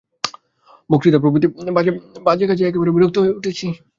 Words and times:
বক্তৃতা 0.89 1.19
প্রভৃতি 1.19 1.47
বাজে 2.27 2.45
কাজে 2.49 2.63
একেবারে 2.65 2.91
বিরক্ত 2.95 3.15
হয়ে 3.19 3.35
উঠেছি। 3.37 3.65